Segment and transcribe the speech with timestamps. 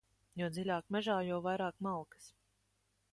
[0.41, 2.31] Jo dziļāk mežā, jo vairāk malkas.